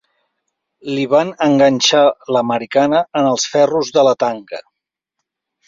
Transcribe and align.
Li 0.93 1.03
van 1.11 1.33
enganxar 1.47 2.01
l'americana 2.37 3.03
en 3.23 3.29
els 3.35 3.47
ferros 3.55 3.95
de 3.99 4.09
la 4.11 4.17
tanca. 4.27 4.65